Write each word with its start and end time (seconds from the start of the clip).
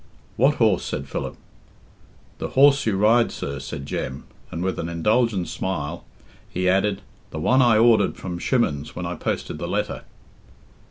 "What 0.35 0.55
horse?" 0.55 0.83
said 0.83 1.07
Philip. 1.07 1.37
"The 2.39 2.47
horse 2.57 2.87
you 2.87 2.97
ride, 2.97 3.31
sir," 3.31 3.59
said 3.59 3.85
Jem, 3.85 4.23
and, 4.49 4.63
with 4.63 4.79
an 4.79 4.89
indulgent 4.89 5.47
smile, 5.47 6.05
he 6.49 6.67
added, 6.67 7.03
"the 7.29 7.37
one 7.39 7.61
I 7.61 7.77
ordered 7.77 8.17
from 8.17 8.39
Shimmen's 8.39 8.95
when 8.95 9.05
I 9.05 9.13
posted 9.13 9.59
the 9.59 9.67
letter." 9.67 10.01